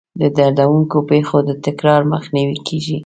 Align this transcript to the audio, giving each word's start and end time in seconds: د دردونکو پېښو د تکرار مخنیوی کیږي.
د 0.19 0.21
دردونکو 0.37 0.97
پېښو 1.09 1.37
د 1.45 1.51
تکرار 1.65 2.01
مخنیوی 2.13 2.57
کیږي. 2.67 2.97